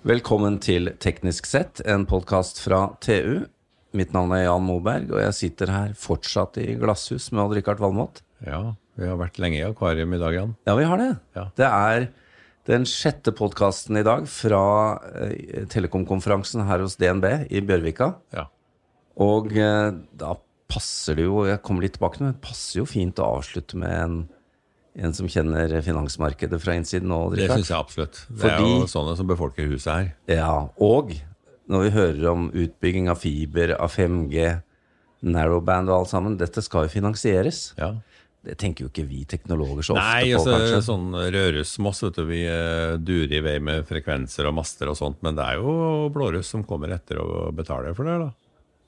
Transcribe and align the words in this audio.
Velkommen 0.00 0.54
til 0.64 0.94
Teknisk 0.96 1.44
sett, 1.44 1.82
en 1.84 2.06
podkast 2.08 2.56
fra 2.64 2.94
TU. 3.04 3.42
Mitt 3.92 4.14
navn 4.16 4.30
er 4.32 4.46
Jan 4.46 4.62
Moberg, 4.64 5.10
og 5.12 5.20
jeg 5.20 5.34
sitter 5.36 5.72
her 5.74 5.90
fortsatt 5.92 6.56
i 6.62 6.70
glasshus 6.80 7.26
med 7.34 7.42
Odd-Rikard 7.42 7.82
Valmot. 7.84 8.22
Ja, 8.46 8.62
vi 8.96 9.10
har 9.10 9.18
vært 9.20 9.36
lenge 9.44 9.58
i 9.58 9.66
akvarium 9.66 10.16
i 10.16 10.20
dag, 10.22 10.38
Jan. 10.38 10.54
Ja, 10.64 10.78
vi 10.78 10.86
har 10.88 11.02
det. 11.02 11.10
Ja. 11.36 11.44
Det 11.60 11.68
er 11.68 12.06
den 12.70 12.88
sjette 12.88 13.34
podkasten 13.36 14.00
i 14.00 14.06
dag 14.06 14.24
fra 14.32 14.62
eh, 15.20 15.68
Telekomkonferansen 15.68 16.64
her 16.64 16.80
hos 16.80 16.96
DNB 16.96 17.28
i 17.52 17.60
Bjørvika. 17.60 18.14
Ja. 18.32 18.46
Og 19.20 19.52
eh, 19.52 19.90
da 20.16 20.32
passer 20.72 21.20
det 21.20 21.28
jo, 21.28 21.42
jeg 21.44 21.60
kommer 21.66 21.84
litt 21.84 21.98
tilbake 21.98 22.16
til 22.16 22.24
det, 22.24 22.30
men 22.30 22.40
det 22.40 22.48
passer 22.48 22.80
jo 22.80 22.88
fint 22.88 23.20
å 23.20 23.34
avslutte 23.36 23.76
med 23.84 23.98
en, 23.98 24.20
en 24.98 25.14
som 25.14 25.28
kjenner 25.30 25.76
finansmarkedet 25.86 26.58
fra 26.62 26.74
innsiden 26.78 27.10
nå, 27.10 27.20
Det 27.34 27.46
syns 27.50 27.70
jeg 27.70 27.78
absolutt. 27.78 28.24
Det 28.28 28.50
er 28.50 28.62
jo 28.64 28.88
sånne 28.90 29.16
som 29.18 29.28
befolker 29.30 29.68
huset 29.70 29.92
her. 29.92 30.08
Ja, 30.30 30.54
og 30.82 31.14
når 31.70 31.86
vi 31.86 31.92
hører 31.94 32.28
om 32.32 32.48
utbygging 32.50 33.10
av 33.12 33.20
fiber, 33.22 33.76
av 33.78 33.94
5G, 33.94 34.48
narrowband 35.30 35.90
og 35.92 36.00
alt 36.00 36.10
sammen, 36.10 36.38
dette 36.40 36.62
skal 36.64 36.88
jo 36.88 36.94
finansieres. 36.96 37.70
Ja. 37.78 37.92
Det 38.40 38.56
tenker 38.56 38.86
jo 38.86 38.88
ikke 38.88 39.04
vi 39.04 39.26
teknologer 39.28 39.84
så 39.84 39.94
ofte 39.94 40.04
Nei, 40.06 40.30
på, 40.32 40.38
altså, 40.40 40.54
Nei, 40.56 40.82
sånn 40.86 41.32
Røros 41.34 41.74
Moss, 41.84 42.00
vet 42.06 42.16
du, 42.16 42.22
vi 42.30 42.38
eh, 42.48 42.94
durer 42.96 43.34
i 43.36 43.42
vei 43.44 43.58
med 43.60 43.84
frekvenser 43.88 44.48
og 44.48 44.54
master 44.56 44.88
og 44.88 44.96
sånt, 44.96 45.18
men 45.26 45.36
det 45.36 45.44
er 45.44 45.60
jo 45.60 46.08
Blåruss 46.14 46.48
som 46.54 46.64
kommer 46.64 46.94
etter 46.96 47.20
og 47.20 47.50
betaler 47.58 47.92
for 47.96 48.08
det, 48.08 48.16
da. 48.22 48.30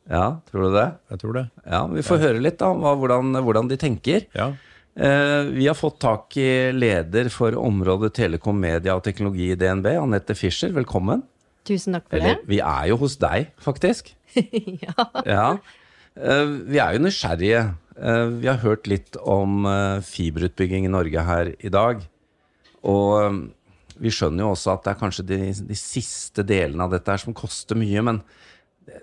Ja, 0.08 0.24
tror 0.48 0.66
du 0.66 0.74
det? 0.74 0.86
Jeg 1.12 1.20
tror 1.22 1.36
det. 1.36 1.44
Ja, 1.68 1.82
Vi 1.92 2.02
får 2.06 2.22
høre 2.24 2.40
litt 2.42 2.56
da, 2.58 2.72
om 2.72 2.80
hvordan, 2.80 3.36
hvordan 3.44 3.68
de 3.70 3.78
tenker. 3.78 4.24
Ja. 4.34 4.48
Eh, 4.96 5.42
vi 5.56 5.66
har 5.70 5.74
fått 5.78 5.98
tak 6.04 6.36
i 6.36 6.72
leder 6.76 7.30
for 7.32 7.54
området 7.56 8.12
Telekom, 8.18 8.58
media 8.60 8.96
og 8.98 9.04
teknologi 9.06 9.50
i 9.54 9.56
DNB, 9.56 9.86
Anette 9.96 10.36
Fischer. 10.36 10.72
Velkommen. 10.76 11.22
Tusen 11.64 11.94
takk 11.96 12.08
for 12.10 12.18
Eller, 12.18 12.42
vi 12.50 12.58
er 12.60 12.90
jo 12.90 12.98
hos 13.00 13.14
deg, 13.22 13.48
faktisk. 13.62 14.10
ja. 14.84 15.06
Ja. 15.24 15.46
Eh, 16.18 16.52
Vi 16.68 16.82
er 16.82 16.98
jo 16.98 17.04
nysgjerrige. 17.06 17.62
Eh, 17.96 18.26
Vi 18.42 18.50
har 18.50 18.60
hørt 18.66 18.86
litt 18.90 19.16
om 19.22 19.64
fiberutbygging 20.04 20.84
i 20.88 20.92
Norge 20.92 21.24
her 21.24 21.52
i 21.58 21.72
dag. 21.72 22.04
Og 22.84 23.42
vi 24.02 24.10
skjønner 24.10 24.42
jo 24.44 24.52
også 24.56 24.72
at 24.74 24.84
det 24.84 24.92
er 24.92 25.00
kanskje 25.00 25.24
de, 25.28 25.40
de 25.68 25.76
siste 25.78 26.42
delene 26.44 26.84
av 26.84 26.90
dette 26.92 27.12
her 27.14 27.20
som 27.22 27.36
koster 27.36 27.78
mye. 27.78 28.02
Men 28.04 28.20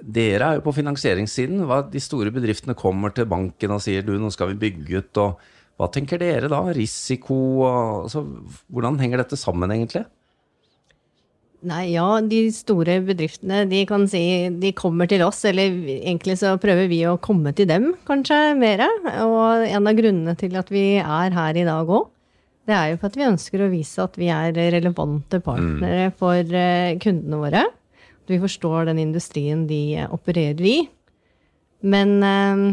dere 0.04 0.44
er 0.52 0.60
jo 0.60 0.66
på 0.68 0.74
finansieringssiden. 0.76 1.64
Hva, 1.66 1.82
de 1.88 2.02
store 2.04 2.34
bedriftene 2.36 2.76
kommer 2.78 3.14
til 3.16 3.26
banken 3.32 3.72
og 3.74 3.82
sier 3.82 4.04
du, 4.06 4.18
nå 4.20 4.30
skal 4.36 4.52
vi 4.52 4.60
bygge 4.68 5.00
ut. 5.02 5.22
og 5.24 5.40
Hva 5.80 5.88
tenker 5.96 6.20
dere 6.20 6.50
da? 6.52 6.60
Risiko? 6.76 7.36
Altså, 8.04 8.26
hvordan 8.68 9.00
henger 9.00 9.24
dette 9.24 9.40
sammen 9.40 9.72
egentlig? 9.72 10.04
Nei, 11.70 11.90
ja, 11.92 12.06
de 12.24 12.46
store 12.56 13.02
bedriftene 13.04 13.66
de 13.68 13.82
kan 13.88 14.06
si 14.08 14.22
de 14.62 14.72
kommer 14.76 15.10
til 15.12 15.24
oss, 15.26 15.42
eller 15.48 15.74
egentlig 15.98 16.38
så 16.40 16.54
prøver 16.60 16.88
vi 16.92 17.02
å 17.08 17.18
komme 17.20 17.52
til 17.56 17.68
dem, 17.68 17.90
kanskje 18.08 18.38
mer. 18.60 18.86
Og 19.26 19.66
en 19.68 19.90
av 19.92 19.98
grunnene 19.98 20.36
til 20.40 20.56
at 20.60 20.72
vi 20.72 20.86
er 21.02 21.36
her 21.36 21.60
i 21.60 21.66
dag 21.68 21.92
òg, 21.92 22.08
det 22.70 22.76
er 22.78 22.92
jo 22.92 23.00
for 23.02 23.10
at 23.10 23.18
vi 23.18 23.26
ønsker 23.26 23.64
å 23.66 23.72
vise 23.72 24.04
at 24.04 24.16
vi 24.20 24.30
er 24.32 24.54
relevante 24.54 25.40
partnere 25.44 26.12
for 26.20 26.38
eh, 26.38 26.96
kundene 27.02 27.40
våre. 27.42 27.64
At 27.66 28.32
vi 28.32 28.40
forstår 28.40 28.92
den 28.92 29.02
industrien 29.02 29.64
de 29.68 30.06
opererer 30.06 30.62
i. 30.70 30.78
Men 31.82 32.20
eh, 32.24 32.64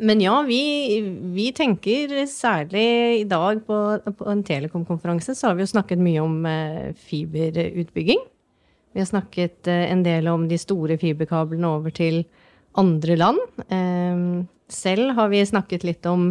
men 0.00 0.20
ja, 0.22 0.34
vi, 0.46 0.60
vi 1.34 1.48
tenker 1.56 2.12
særlig 2.30 2.84
i 3.20 3.26
dag 3.28 3.60
på, 3.66 3.78
på 4.18 4.28
en 4.30 4.42
telekomkonferanse, 4.46 5.34
så 5.36 5.48
har 5.50 5.58
vi 5.58 5.64
jo 5.66 5.72
snakket 5.72 6.00
mye 6.02 6.22
om 6.22 6.38
eh, 6.48 6.92
fiberutbygging. 7.08 8.22
Vi 8.94 9.02
har 9.02 9.08
snakket 9.10 9.68
eh, 9.70 9.86
en 9.92 10.02
del 10.06 10.28
om 10.30 10.46
de 10.50 10.58
store 10.60 10.96
fiberkablene 11.00 11.66
over 11.68 11.94
til 11.94 12.22
andre 12.80 13.16
land. 13.20 13.40
Eh, 13.68 14.44
selv 14.72 15.14
har 15.18 15.30
vi 15.32 15.42
snakket 15.46 15.86
litt 15.86 16.06
om 16.10 16.30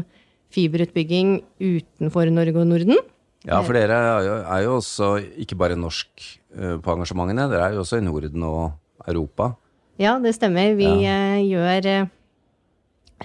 fiberutbygging 0.53 1.39
utenfor 1.63 2.29
Norge 2.33 2.61
og 2.61 2.69
Norden. 2.69 2.99
Ja, 3.43 3.59
for 3.65 3.75
dere 3.75 3.95
er 3.99 4.23
jo, 4.27 4.35
er 4.55 4.61
jo 4.63 4.75
også 4.77 5.07
ikke 5.43 5.57
bare 5.59 5.75
norsk 5.75 6.21
på 6.53 6.93
engasjementene, 6.93 7.49
dere 7.51 7.65
er 7.65 7.73
jo 7.75 7.81
også 7.81 7.97
i 7.99 8.05
Norden 8.05 8.45
og 8.47 9.07
Europa. 9.09 9.49
Ja, 9.99 10.13
det 10.21 10.31
stemmer. 10.37 10.75
Vi 10.77 10.85
Ja. 11.03 11.17
gjør 11.41 12.07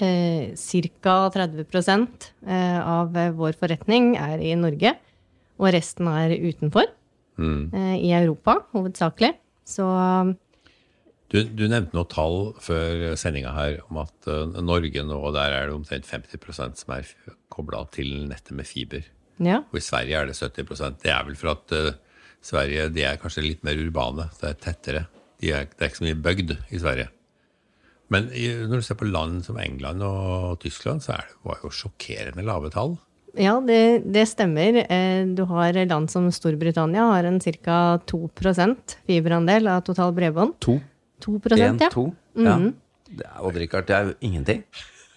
eh, 0.00 0.54
ca. 1.02 1.16
30 1.34 2.08
eh, 2.46 2.80
av 2.80 3.16
eh, 3.16 3.32
vår 3.34 3.56
forretning 3.58 4.14
er 4.20 4.42
i 4.42 4.54
Norge, 4.58 4.94
og 5.58 5.72
resten 5.74 6.10
er 6.10 6.36
utenfor. 6.36 6.90
Mm. 7.38 7.70
eh, 7.72 7.96
I 8.08 8.12
Europa, 8.18 8.58
hovedsakelig. 8.74 9.34
Så 9.68 9.86
Du, 11.28 11.42
du 11.44 11.66
nevnte 11.68 11.92
noe 11.92 12.08
tall 12.08 12.54
før 12.56 13.12
sendinga 13.20 13.50
her 13.52 13.82
om 13.90 13.98
at 14.00 14.28
uh, 14.32 14.46
Norge 14.64 15.02
nå, 15.04 15.18
der 15.36 15.52
er 15.52 15.68
det 15.68 15.74
omtrent 15.76 16.08
50% 16.08 16.80
som 16.80 16.94
er 16.96 17.10
kobla 17.52 17.82
til 17.92 18.24
nettet 18.30 18.56
med 18.56 18.64
fiber. 18.64 19.04
ja. 19.38 19.60
Og 19.68 19.76
i 19.76 19.84
Sverige 19.84 20.16
er 20.16 20.26
det 20.26 20.38
70% 20.40 21.02
Det 21.02 21.12
er 21.12 21.26
vel 21.28 21.36
for 21.36 21.52
at 21.52 21.76
uh, 21.76 21.92
Sverige 22.40 22.88
de 22.88 23.04
er 23.04 23.20
kanskje 23.20 23.44
litt 23.44 23.62
mer 23.66 23.76
urbane. 23.76 24.30
Det 24.40 24.48
er 24.48 24.58
tettere. 24.62 25.04
De 25.42 25.52
er, 25.52 25.68
det 25.68 25.84
er 25.84 25.90
ikke 25.90 26.00
så 26.00 26.08
mye 26.08 26.22
bygd 26.22 26.56
i 26.70 26.80
Sverige. 26.80 27.10
Men 28.12 28.30
når 28.32 28.80
du 28.80 28.86
ser 28.86 28.96
på 29.00 29.08
land 29.08 29.42
som 29.44 29.58
England 29.60 30.02
og 30.06 30.58
Tyskland, 30.62 31.02
så 31.04 31.12
er 31.18 31.26
det, 31.28 31.36
var 31.44 31.58
jo 31.64 31.70
sjokkerende 31.74 32.44
lave 32.46 32.70
tall. 32.72 32.96
Ja, 33.38 33.58
det, 33.62 34.06
det 34.08 34.24
stemmer. 34.30 34.80
Eh, 34.88 35.26
Du 35.36 35.44
har 35.50 35.76
land 35.86 36.08
som 36.10 36.30
Storbritannia 36.32 37.04
har 37.12 37.28
en 37.28 37.36
ca. 37.40 37.98
2% 38.08 38.96
fiberandel 39.06 39.68
av 39.68 39.82
total 39.86 40.14
bredbånd. 40.16 40.56
2? 40.64 40.78
2 41.20 41.34
Én, 41.58 41.76
ja. 41.82 41.90
to. 41.92 42.06
Ja. 42.38 42.56
Det 43.08 43.24
er, 43.26 43.36
Odd-Rikard, 43.44 43.86
det 43.88 43.94
er 43.96 44.08
jo 44.08 44.16
ingenting. 44.24 44.64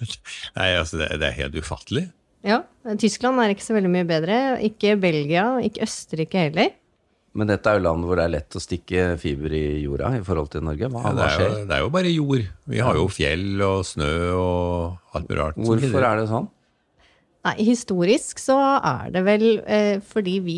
Nei, 0.58 0.69
altså 0.79 0.97
det, 1.00 1.12
det 1.22 1.28
er 1.29 1.40
helt 1.44 1.56
ufattelig. 1.62 2.09
ja. 2.44 2.62
Tyskland 2.97 3.38
er 3.38 3.52
ikke 3.53 3.63
så 3.63 3.75
veldig 3.78 3.91
mye 3.94 4.08
bedre. 4.09 4.38
Ikke 4.66 4.96
Belgia, 4.97 5.59
ikke 5.62 5.84
Østerrike 5.85 6.47
heller. 6.50 6.72
Men 7.38 7.47
dette 7.47 7.72
er 7.72 7.78
jo 7.80 7.86
land 7.86 8.03
hvor 8.03 8.19
det 8.19 8.24
er 8.28 8.34
lett 8.34 8.56
å 8.58 8.62
stikke 8.62 9.03
fiber 9.22 9.53
i 9.56 9.64
jorda 9.86 10.09
i 10.18 10.24
forhold 10.25 10.50
til 10.52 10.66
Norge. 10.68 10.90
Hva, 10.92 11.03
Ja, 11.06 11.12
det, 11.16 11.19
hva 11.22 11.28
er 11.28 11.38
skjer? 11.38 11.52
jo, 11.53 11.68
det 11.69 11.75
er 11.78 11.84
jo 11.86 11.92
bare 11.94 12.12
jord. 12.12 12.47
Vi 12.74 12.81
har 12.84 12.97
jo 13.00 13.06
fjell 13.12 13.64
og 13.68 13.86
snø 13.88 14.09
og 14.36 15.16
alt 15.16 15.30
mulig 15.30 15.40
rart. 15.40 15.62
Hvorfor 15.62 16.08
er 16.09 16.20
det 16.20 16.25
sånn? 16.31 16.50
Nei, 17.41 17.56
historisk 17.66 18.38
så 18.38 18.58
er 18.86 19.14
det 19.16 19.24
vel 19.25 19.46
eh, 19.66 19.96
fordi 20.06 20.36
vi 20.46 20.58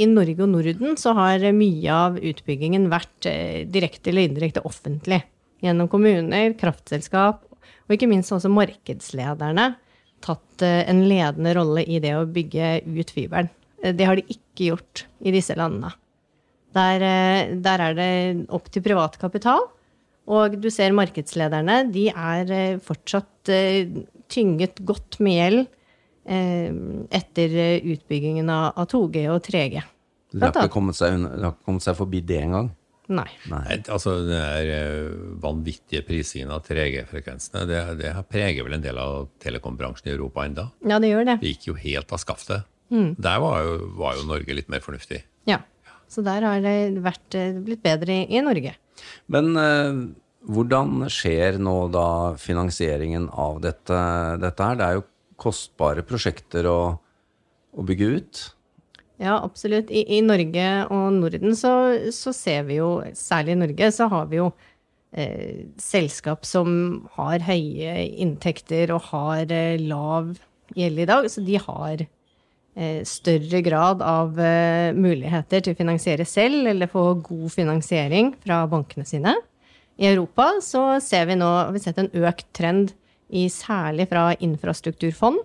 i 0.00 0.06
Norge 0.08 0.46
og 0.46 0.48
Norden 0.54 0.96
så 0.96 1.12
har 1.18 1.42
mye 1.52 1.92
av 1.92 2.16
utbyggingen 2.16 2.86
vært 2.92 3.28
eh, 3.28 3.66
direkte 3.68 4.14
eller 4.14 4.30
indirekte 4.30 4.62
offentlig. 4.64 5.20
Gjennom 5.62 5.90
kommuner, 5.92 6.54
kraftselskap 6.58 7.42
og 7.52 7.92
ikke 7.94 8.08
minst 8.08 8.32
også 8.32 8.48
markedslederne 8.48 9.74
tatt 10.24 10.64
eh, 10.64 10.84
en 10.88 11.02
ledende 11.10 11.52
rolle 11.58 11.84
i 11.84 12.00
det 12.02 12.14
å 12.16 12.24
bygge 12.30 12.78
ut 12.86 13.12
fiberen. 13.12 13.50
Eh, 13.82 13.92
det 13.92 14.08
har 14.08 14.16
de 14.16 14.24
ikke 14.32 14.70
gjort 14.70 15.04
i 15.20 15.34
disse 15.34 15.56
landene. 15.58 15.92
Der, 16.72 17.04
eh, 17.04 17.54
der 17.60 17.84
er 17.88 17.96
det 17.96 18.10
opp 18.52 18.70
til 18.72 18.84
privat 18.84 19.18
kapital. 19.20 19.68
Og 20.32 20.54
du 20.62 20.68
ser 20.70 20.94
markedslederne, 20.94 21.82
de 21.92 22.08
er 22.10 22.52
eh, 22.54 22.82
fortsatt 22.82 23.50
eh, 23.52 24.02
tynget 24.32 24.84
godt 24.86 25.20
med 25.20 25.40
gjeld 25.40 25.64
etter 26.22 27.54
utbyggingen 27.82 28.46
av, 28.46 28.76
av 28.78 28.84
2G 28.86 29.24
og 29.32 29.40
3G. 29.42 29.80
Det 30.30 30.44
har 30.44 30.52
ikke 30.54 30.70
kommet 30.70 30.94
seg, 30.94 31.16
unna, 31.16 31.32
har 31.34 31.56
ikke 31.56 31.66
kommet 31.66 31.82
seg 31.82 31.96
forbi 31.98 32.20
det 32.22 32.36
engang. 32.44 32.68
Nei. 33.10 33.26
Nei. 33.50 33.80
Altså 33.90 34.14
Den 34.22 34.30
der 34.30 35.16
vanvittige 35.42 36.04
prisingen 36.06 36.54
av 36.54 36.62
3G-frekvensene, 36.68 37.64
det, 37.66 37.80
det 37.98 38.14
har 38.14 38.28
preger 38.30 38.62
vel 38.62 38.78
en 38.78 38.86
del 38.86 39.02
av 39.02 39.32
telekombransjen 39.42 40.12
i 40.12 40.14
Europa 40.14 40.46
enda. 40.46 40.68
Ja, 40.86 41.02
det 41.02 41.10
gjør 41.10 41.26
det. 41.32 41.36
Det 41.42 41.52
gikk 41.56 41.68
jo 41.72 41.76
helt 41.82 42.14
av 42.14 42.22
skaftet. 42.22 42.70
Mm. 42.94 43.16
Der 43.26 43.42
var 43.42 43.66
jo, 43.66 43.76
var 43.98 44.22
jo 44.22 44.28
Norge 44.30 44.60
litt 44.62 44.70
mer 44.70 44.86
fornuftig. 44.86 45.24
Ja. 45.50 45.58
Så 46.12 46.24
der 46.26 46.44
har 46.44 46.60
det 46.64 47.02
vært, 47.04 47.28
eh, 47.38 47.56
blitt 47.64 47.82
bedre 47.84 48.22
i, 48.22 48.26
i 48.36 48.44
Norge. 48.44 48.74
Men 49.32 49.56
eh, 49.56 50.00
hvordan 50.52 51.06
skjer 51.12 51.60
nå 51.62 51.76
da 51.94 52.08
finansieringen 52.40 53.30
av 53.32 53.62
dette, 53.64 54.00
dette 54.42 54.66
her? 54.68 54.78
Det 54.78 54.88
er 54.88 54.98
jo 54.98 55.06
kostbare 55.42 56.04
prosjekter 56.06 56.68
å, 56.70 56.80
å 57.72 57.86
bygge 57.86 58.10
ut. 58.16 58.42
Ja, 59.22 59.36
absolutt. 59.38 59.90
I, 59.94 60.02
I 60.18 60.20
Norge 60.24 60.66
og 60.90 61.18
Norden 61.20 61.54
så, 61.58 61.72
så 62.14 62.34
ser 62.34 62.66
vi 62.68 62.80
jo, 62.80 62.96
særlig 63.16 63.54
i 63.54 63.60
Norge, 63.60 63.90
så 63.94 64.08
har 64.10 64.30
vi 64.30 64.40
jo 64.40 64.48
eh, 65.14 65.68
selskap 65.80 66.46
som 66.48 67.04
har 67.18 67.44
høye 67.46 68.08
inntekter 68.24 68.94
og 68.94 69.12
har 69.12 69.52
eh, 69.52 69.78
lav 69.78 70.34
gjeld 70.74 71.04
i 71.04 71.08
dag. 71.12 71.28
Så 71.30 71.44
de 71.46 71.60
har 71.62 72.02
større 73.04 73.60
grad 73.60 74.00
av 74.02 74.38
eh, 74.40 74.94
muligheter 74.96 75.60
til 75.60 75.74
å 75.74 75.76
finansiere 75.76 76.24
selv 76.24 76.70
eller 76.70 76.88
få 76.88 77.02
god 77.20 77.50
finansiering 77.52 78.32
fra 78.40 78.62
bankene 78.70 79.04
sine. 79.04 79.34
I 80.00 80.08
Europa 80.08 80.46
så 80.64 80.86
ser 81.04 81.26
vi 81.28 81.36
nå, 81.36 81.50
vi 81.74 81.82
sett 81.84 81.98
en 82.00 82.08
økt 82.24 82.46
trend 82.56 82.94
i 83.32 83.46
særlig 83.52 84.08
fra 84.08 84.30
infrastrukturfond. 84.40 85.38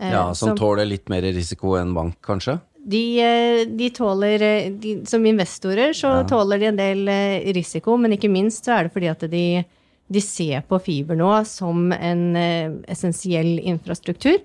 eh, 0.00 0.10
Ja, 0.12 0.32
Som 0.34 0.56
tåler 0.56 0.88
litt 0.88 1.08
mer 1.12 1.22
risiko 1.22 1.76
enn 1.76 1.92
bank, 1.94 2.16
kanskje? 2.24 2.58
De, 2.80 3.20
eh, 3.20 3.66
de 3.68 3.90
tåler 3.92 4.40
eh, 4.42 4.70
de, 4.72 5.02
Som 5.04 5.26
investorer 5.28 5.92
så 5.92 6.24
tåler 6.28 6.58
de 6.58 6.66
en 6.70 6.80
del 6.80 7.08
eh, 7.08 7.52
risiko, 7.52 7.98
men 8.00 8.16
ikke 8.16 8.32
minst 8.32 8.64
så 8.64 8.78
er 8.78 8.88
det 8.88 8.94
fordi 8.94 9.10
at 9.12 9.20
de, 9.30 9.64
de 10.08 10.20
ser 10.24 10.64
på 10.64 10.80
fiber 10.80 11.14
nå 11.20 11.44
som 11.44 11.92
en 11.92 12.36
eh, 12.40 12.72
essensiell 12.88 13.58
infrastruktur. 13.60 14.40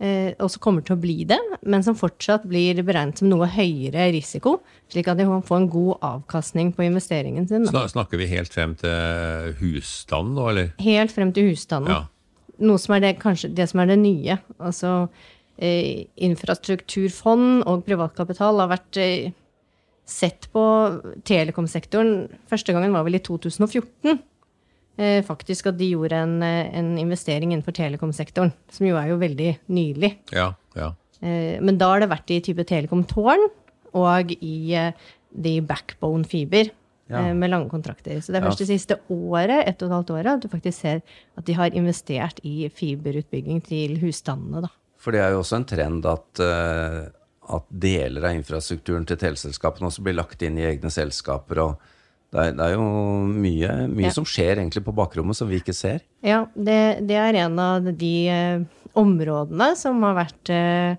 Eh, 0.00 0.32
og 0.40 0.48
som 0.48 0.62
kommer 0.64 0.84
til 0.84 0.96
å 0.96 1.00
bli 1.00 1.26
det, 1.28 1.36
men 1.68 1.82
som 1.84 1.96
fortsatt 1.98 2.46
blir 2.48 2.78
beregnet 2.88 3.20
som 3.20 3.28
noe 3.28 3.44
høyere 3.52 4.06
risiko, 4.14 4.54
slik 4.88 5.10
at 5.12 5.18
de 5.18 5.26
kan 5.28 5.42
få 5.44 5.58
en 5.60 5.66
god 5.68 6.06
avkastning 6.08 6.70
på 6.72 6.86
investeringen 6.86 7.44
sin. 7.50 7.66
Da. 7.68 7.84
Snakker 7.90 8.16
vi 8.16 8.30
helt 8.30 8.54
frem 8.54 8.72
til 8.80 9.52
husstanden 9.60 10.38
nå, 10.38 10.46
eller? 10.54 10.70
Helt 10.80 11.12
frem 11.12 11.34
til 11.36 11.50
husstanden. 11.50 11.92
Ja. 11.92 12.56
Noe 12.64 12.80
som 12.80 12.96
er 12.96 13.04
det, 13.04 13.18
kanskje 13.20 13.52
det 13.56 13.68
som 13.68 13.82
er 13.84 13.92
det 13.92 13.98
nye. 14.00 14.38
Altså 14.56 14.94
eh, 15.60 16.08
infrastrukturfond 16.16 17.68
og 17.68 17.84
privatkapital 17.84 18.64
har 18.64 18.72
vært 18.72 19.00
eh, 19.04 19.36
sett 20.08 20.48
på 20.54 20.64
telekomsektoren. 21.28 22.24
Første 22.48 22.72
gangen 22.72 22.96
var 22.96 23.04
vel 23.04 23.20
i 23.20 23.24
2014. 23.28 24.16
Eh, 24.98 25.22
faktisk 25.24 25.66
at 25.70 25.78
de 25.78 25.90
gjorde 25.94 26.12
en, 26.16 26.42
eh, 26.42 26.66
en 26.76 26.98
investering 26.98 27.52
innenfor 27.52 27.72
telekomsektoren, 27.72 28.52
som 28.70 28.86
jo 28.86 28.96
er 28.96 29.08
jo 29.08 29.16
veldig 29.18 29.58
nylig. 29.68 30.18
Ja, 30.32 30.52
ja. 30.76 30.94
Eh, 31.22 31.60
men 31.60 31.78
da 31.78 31.88
har 31.92 32.00
det 32.00 32.10
vært 32.10 32.30
i 32.30 32.40
type 32.40 32.64
telekomtårn 32.64 33.48
og 33.94 34.32
i 34.40 34.74
eh, 34.74 34.92
de 35.32 35.60
backbone 35.60 36.24
fiber. 36.24 36.70
Ja. 37.10 37.26
eh, 37.26 37.34
Med 37.34 37.50
lange 37.50 37.68
kontrakter. 37.70 38.20
Så 38.20 38.30
det 38.32 38.40
er 38.40 38.46
først 38.48 38.58
det 38.58 38.68
siste 38.68 38.98
året 39.10 39.66
ett 39.66 39.82
og 39.82 39.88
et 39.88 39.94
halvt 39.96 40.10
året, 40.10 40.26
at 40.34 40.42
du 40.42 40.48
faktisk 40.48 40.80
ser 40.80 41.00
at 41.36 41.44
de 41.44 41.52
har 41.54 41.70
investert 41.74 42.38
i 42.44 42.68
fiberutbygging 42.68 43.62
til 43.66 43.98
husstandene. 43.98 44.62
da. 44.62 44.68
For 44.96 45.10
det 45.12 45.20
er 45.20 45.30
jo 45.32 45.40
også 45.40 45.56
en 45.56 45.64
trend 45.64 46.06
at, 46.06 46.40
eh, 46.44 47.08
at 47.50 47.64
deler 47.72 48.22
av 48.28 48.36
infrastrukturen 48.36 49.06
til 49.06 49.16
teleselskapene 49.16 49.88
også 49.88 50.02
blir 50.04 50.14
lagt 50.14 50.42
inn 50.42 50.58
i 50.58 50.68
egne 50.68 50.90
selskaper. 50.90 51.58
og 51.58 51.78
det 52.30 52.42
er, 52.42 52.52
det 52.54 52.66
er 52.66 52.74
jo 52.76 52.82
mye, 53.26 53.70
mye 53.90 54.06
Ja. 54.06 54.14
som 54.14 54.26
skjer 54.28 54.60
egentlig 54.60 54.84
på 54.86 54.94
bakrommet 54.94 55.34
som 55.38 55.48
vi 55.50 55.58
ikke 55.58 55.74
ser. 55.74 56.04
Ja, 56.22 56.44
det, 56.54 57.06
det 57.08 57.16
er 57.18 57.38
en 57.42 57.58
av 57.58 57.88
de 57.90 58.12
eh, 58.30 58.60
områdene 58.94 59.72
som 59.78 59.98
har 60.06 60.14
vært 60.20 60.52
eh, 60.54 60.94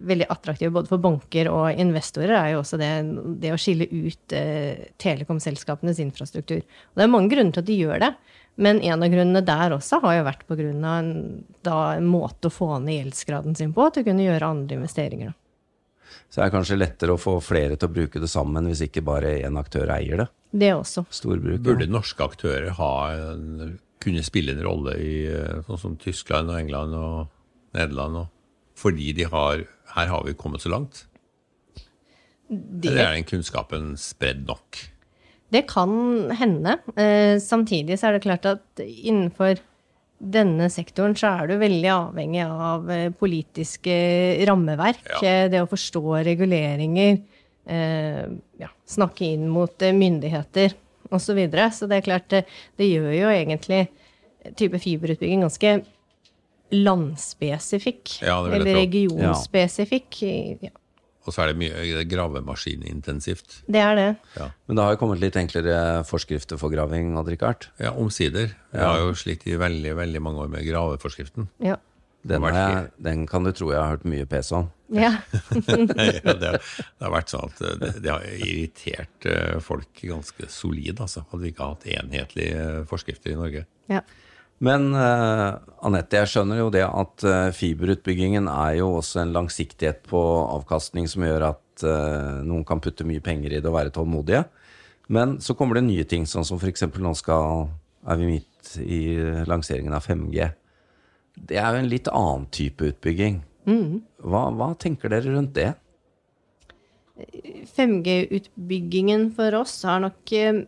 veldig 0.00 0.26
attraktive 0.32 0.72
både 0.74 0.90
for 0.90 1.02
banker 1.02 1.50
og 1.52 1.78
investorer, 1.78 2.34
er 2.34 2.54
jo 2.54 2.62
også 2.64 2.80
det, 2.80 2.90
det 3.42 3.52
å 3.54 3.60
skille 3.60 3.86
ut 3.92 4.34
eh, 4.34 4.88
telekomselskapenes 4.98 6.00
infrastruktur. 6.02 6.64
Og 6.64 6.98
det 6.98 7.06
er 7.06 7.12
mange 7.14 7.30
grunner 7.34 7.54
til 7.54 7.62
at 7.62 7.70
de 7.70 7.78
gjør 7.84 8.02
det, 8.06 8.10
men 8.60 8.80
en 8.82 9.04
av 9.06 9.12
grunnene 9.12 9.44
der 9.46 9.76
også 9.76 10.00
har 10.02 10.18
jo 10.18 10.26
vært 10.26 10.42
av 10.50 10.64
en, 10.66 11.12
da, 11.62 11.76
en 11.94 12.08
måte 12.10 12.50
å 12.50 12.54
få 12.54 12.72
ned 12.82 12.96
gjeldsgraden 13.04 13.54
sin 13.56 13.70
på, 13.76 13.86
til 13.94 14.02
å 14.02 14.08
kunne 14.10 14.26
gjøre 14.26 14.50
andre 14.50 14.80
investeringer. 14.80 15.30
Da. 15.30 15.36
Så 16.30 16.40
det 16.40 16.48
er 16.48 16.52
kanskje 16.56 16.78
lettere 16.80 17.14
å 17.14 17.20
få 17.20 17.36
flere 17.42 17.78
til 17.78 17.86
å 17.86 17.94
bruke 17.94 18.20
det 18.22 18.28
sammen 18.30 18.66
hvis 18.66 18.82
ikke 18.88 19.04
bare 19.06 19.36
én 19.46 19.58
aktør 19.60 19.92
eier 19.94 20.24
det. 20.24 20.28
Det 20.50 20.72
også. 20.74 21.04
Storbruk. 21.14 21.60
Burde 21.62 21.86
norske 21.90 22.24
aktører 22.26 22.72
ha 22.78 22.92
en, 23.14 23.78
kunne 24.02 24.24
spille 24.26 24.56
en 24.56 24.64
rolle 24.66 24.96
i 24.98 25.14
eh, 25.30 25.60
sånn 25.68 25.78
som 25.78 25.96
Tyskland 26.00 26.50
og 26.50 26.58
England 26.58 26.96
og 26.98 27.76
Nederland? 27.76 28.24
Og, 28.24 28.32
fordi 28.80 29.12
de 29.16 29.28
har 29.30 29.66
Her 29.90 30.06
har 30.06 30.22
vi 30.22 30.36
kommet 30.38 30.62
så 30.62 30.70
langt. 30.70 31.04
Det, 32.50 32.90
Eller 32.90 33.04
er 33.04 33.16
den 33.16 33.26
kunnskapen 33.26 33.96
spredd 33.98 34.44
nok? 34.46 34.78
Det 35.50 35.64
kan 35.70 36.30
hende. 36.38 36.76
Eh, 36.94 37.38
samtidig 37.42 37.98
så 37.98 38.08
er 38.08 38.16
det 38.16 38.22
klart 38.22 38.46
at 38.46 38.82
innenfor 38.86 39.58
denne 40.20 40.68
sektoren 40.70 41.16
så 41.18 41.32
er 41.40 41.50
du 41.50 41.56
veldig 41.58 41.90
avhengig 41.94 42.42
av 42.44 42.90
eh, 42.92 43.08
politiske 43.10 43.94
rammeverk. 44.46 45.02
Ja. 45.16 45.20
eh, 45.26 45.48
Det 45.50 45.62
å 45.62 45.70
forstå 45.70 46.02
reguleringer, 46.26 47.18
eh, 47.18 47.39
ja, 47.70 48.70
snakke 48.88 49.28
inn 49.34 49.48
mot 49.52 49.82
eh, 49.82 49.94
myndigheter 49.96 50.74
osv. 51.10 51.24
Så, 51.30 51.34
videre. 51.38 51.70
så 51.74 51.88
det 51.90 52.00
er 52.00 52.06
klart, 52.06 52.28
det, 52.30 52.44
det 52.78 52.86
gjør 52.90 53.10
jo 53.14 53.30
egentlig 53.32 53.80
type 54.58 54.78
fiberutbygging 54.80 55.42
ganske 55.44 55.80
landspesifikk. 56.70 58.20
Ja, 58.22 58.38
det 58.46 58.60
eller 58.60 58.78
regionspesifikk. 58.78 60.20
Ja, 60.62 60.70
Og 61.26 61.34
så 61.34 61.42
er 61.42 61.50
det 61.50 61.58
mye 61.60 62.04
gravemaskinintensivt. 62.08 63.62
det 63.66 63.82
er 63.82 63.98
det. 63.98 64.08
Ja. 64.38 64.50
Men 64.66 64.78
det 64.78 64.86
har 64.86 64.94
jo 64.94 65.00
kommet 65.02 65.22
litt 65.22 65.36
enklere 65.36 66.04
forskrifter 66.08 66.60
for 66.62 66.72
graving, 66.72 67.12
Odd-Rikard. 67.18 67.68
ja, 67.82 67.92
omsider. 67.92 68.54
Jeg 68.72 68.86
har 68.86 69.02
jo 69.02 69.14
slitt 69.18 69.46
i 69.50 69.58
veldig 69.58 69.96
veldig 69.98 70.22
mange 70.22 70.46
år 70.46 70.52
med 70.54 70.66
graveforskriften. 70.68 71.50
Ja. 71.58 71.76
Den, 72.22 72.44
har 72.44 72.52
har 72.52 72.72
jeg, 72.74 72.88
den 73.00 73.26
kan 73.28 73.46
du 73.46 73.52
tro 73.56 73.70
jeg 73.72 73.80
har 73.80 73.94
hørt 73.94 74.08
mye 74.08 74.26
pes 74.28 74.50
om. 74.52 74.66
ja. 75.04 75.12
ja, 75.32 76.34
det, 76.36 76.50
det 76.60 77.04
har 77.04 77.14
vært 77.14 77.32
sånn 77.32 77.46
at 77.48 77.62
det, 77.80 77.92
det 78.04 78.12
har 78.12 78.26
irritert 78.36 79.28
eh, 79.30 79.60
folk 79.64 80.02
ganske 80.02 80.50
solid, 80.52 81.00
altså. 81.00 81.24
Hadde 81.30 81.46
vi 81.46 81.54
ikke 81.54 81.70
hatt 81.72 81.86
enhetlige 81.96 82.66
eh, 82.66 82.82
forskrifter 82.90 83.32
i 83.34 83.38
Norge. 83.40 83.64
ja. 83.92 84.04
Men 84.60 84.90
uh, 84.92 85.56
Anette, 85.88 86.18
jeg 86.20 86.28
skjønner 86.34 86.58
jo 86.60 86.66
det 86.72 86.82
at 86.84 87.24
uh, 87.24 87.48
fiberutbyggingen 87.56 88.44
er 88.52 88.74
jo 88.82 88.90
også 88.98 89.22
en 89.22 89.32
langsiktighet 89.32 90.02
på 90.10 90.20
avkastning 90.20 91.08
som 91.08 91.24
gjør 91.24 91.46
at 91.54 91.84
uh, 91.86 92.42
noen 92.44 92.66
kan 92.68 92.82
putte 92.84 93.06
mye 93.08 93.24
penger 93.24 93.54
i 93.54 93.62
det 93.62 93.70
og 93.70 93.78
være 93.78 93.94
tålmodige. 93.96 94.42
Men 95.08 95.38
så 95.40 95.56
kommer 95.56 95.80
det 95.80 95.86
nye 95.88 96.04
ting, 96.04 96.28
sånn 96.28 96.44
som 96.44 96.60
f.eks. 96.60 96.84
nå 96.92 97.14
skal, 97.16 97.70
er 98.04 98.20
vi 98.20 98.34
midt 98.34 98.74
i 98.84 99.00
lanseringen 99.48 99.96
av 99.96 100.04
5G. 100.04 100.50
Det 101.34 101.58
er 101.60 101.74
jo 101.74 101.82
en 101.82 101.90
litt 101.90 102.10
annen 102.10 102.48
type 102.54 102.90
utbygging. 102.92 103.40
Hva, 103.70 104.42
hva 104.56 104.72
tenker 104.80 105.12
dere 105.12 105.34
rundt 105.34 105.54
det? 105.56 105.72
5G-utbyggingen 107.76 109.28
for 109.36 109.54
oss 109.58 109.74
har 109.84 110.00
nok 110.02 110.32
eh, 110.36 110.62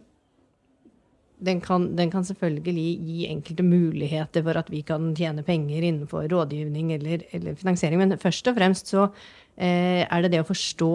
den 1.42 1.60
kan, 1.64 1.88
den 1.96 2.10
kan 2.12 2.24
selvfølgelig 2.26 2.84
gi 3.02 3.26
enkelte 3.30 3.64
muligheter 3.66 4.44
for 4.46 4.60
at 4.60 4.68
vi 4.70 4.82
kan 4.86 5.10
tjene 5.18 5.42
penger 5.46 5.82
innenfor 5.82 6.28
rådgivning 6.30 6.92
eller, 6.98 7.24
eller 7.34 7.56
finansiering, 7.58 7.98
men 7.98 8.20
først 8.20 8.50
og 8.52 8.58
fremst 8.60 8.92
så 8.92 9.08
eh, 9.56 10.04
er 10.04 10.22
det 10.22 10.34
det 10.34 10.42
å 10.44 10.48
forstå 10.48 10.92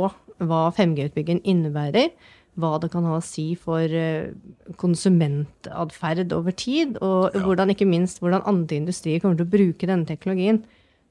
hva 0.47 0.67
5G-utbyggingen 0.77 1.43
innebærer, 1.49 2.13
hva 2.57 2.79
det 2.81 2.89
kan 2.91 3.05
ha 3.05 3.17
å 3.19 3.23
si 3.23 3.53
for 3.55 3.83
eh, 3.85 4.31
konsumentatferd 4.77 6.33
over 6.33 6.51
tid, 6.57 6.97
og 7.01 7.33
Ja. 7.35 7.41
hvordan 7.45 7.69
ikke 7.73 7.87
minst 7.87 8.19
hvordan 8.19 8.41
andre 8.45 8.77
industrier 8.81 9.19
kommer 9.21 9.37
til 9.37 9.45
å 9.45 9.49
bruke 9.51 9.87
denne 9.87 10.05
teknologien. 10.05 10.63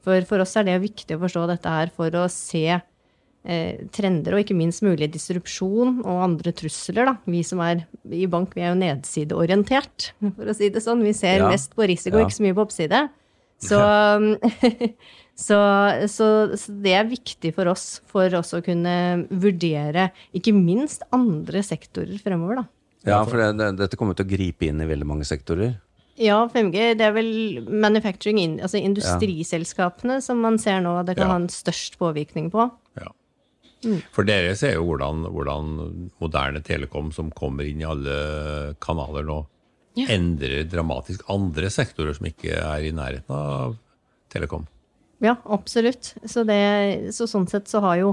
For, 0.02 0.20
for 0.22 0.38
oss 0.40 0.56
er 0.56 0.64
det 0.64 0.80
viktig 0.82 1.16
å 1.16 1.22
forstå 1.24 1.46
dette 1.50 1.66
her 1.68 1.90
for 1.94 2.10
å 2.10 2.28
se 2.30 2.80
eh, 3.48 3.76
trender 3.94 4.34
og 4.34 4.40
ikke 4.44 4.56
minst 4.58 4.82
mulig 4.82 5.08
disrupsjon 5.12 6.00
og 6.04 6.22
andre 6.22 6.52
trusler. 6.52 7.06
Da. 7.06 7.16
Vi 7.26 7.42
som 7.46 7.60
er 7.60 7.86
i 8.10 8.26
bank, 8.26 8.54
vi 8.54 8.62
er 8.62 8.72
jo 8.74 8.80
nedsideorientert, 8.80 10.12
for 10.34 10.46
å 10.50 10.54
si 10.54 10.68
det 10.68 10.82
sånn. 10.82 11.02
Vi 11.02 11.12
ser 11.12 11.38
Ja. 11.38 11.48
mest 11.48 11.74
på 11.74 11.86
risiko, 11.86 12.18
Ja. 12.18 12.24
ikke 12.26 12.38
så 12.38 12.42
mye 12.42 12.54
på 12.54 12.66
oppside. 12.66 13.08
Så, 13.58 13.78
så, 15.36 15.56
så, 16.08 16.26
så 16.56 16.74
det 16.82 16.94
er 16.96 17.08
viktig 17.10 17.52
for 17.56 17.68
oss, 17.68 18.00
for 18.08 18.32
oss 18.38 18.54
å 18.56 18.62
kunne 18.64 19.26
vurdere 19.30 20.08
ikke 20.36 20.54
minst 20.56 21.04
andre 21.12 21.60
sektorer 21.66 22.16
fremover, 22.22 22.62
da. 22.62 22.66
Ja, 23.06 23.18
for 23.28 23.38
det, 23.38 23.50
det, 23.60 23.68
dette 23.78 23.98
kommer 24.00 24.16
til 24.18 24.26
å 24.26 24.30
gripe 24.32 24.66
inn 24.66 24.80
i 24.82 24.88
veldig 24.88 25.06
mange 25.06 25.26
sektorer. 25.28 25.76
Ja, 26.16 26.38
5G, 26.48 26.94
det 26.96 27.04
er 27.04 27.12
vel 27.12 27.28
manufacturing, 27.68 28.56
altså 28.64 28.80
industriselskapene 28.80 30.16
som 30.24 30.40
man 30.40 30.56
ser 30.58 30.80
nå 30.80 30.94
det 31.06 31.18
kan 31.18 31.26
Ja. 31.28 31.32
ha 31.34 31.40
en 31.42 31.50
størst 31.52 31.98
påvirkning 32.00 32.48
på. 32.50 32.70
Ja. 32.96 33.12
For 34.16 34.24
dere 34.26 34.56
ser 34.56 34.78
jo 34.78 34.86
hvordan, 34.88 35.26
hvordan 35.30 35.68
moderne 36.18 36.62
telekom 36.64 37.12
som 37.14 37.28
kommer 37.36 37.68
inn 37.68 37.84
i 37.84 37.86
alle 37.86 38.74
kanaler 38.80 39.28
nå, 39.28 39.42
Ja. 39.96 40.06
endrer 40.16 40.64
dramatisk 40.68 41.22
andre 41.28 41.68
sektorer 41.70 42.16
som 42.16 42.26
ikke 42.26 42.56
er 42.56 42.80
i 42.88 42.90
nærheten 42.92 43.30
av 43.30 43.76
telekom. 44.32 44.66
Ja, 45.18 45.36
absolutt. 45.44 46.14
Så, 46.24 46.44
det, 46.44 47.12
så 47.16 47.28
sånn 47.30 47.48
sett 47.48 47.70
så 47.70 47.80
har 47.84 47.96
jo 48.00 48.12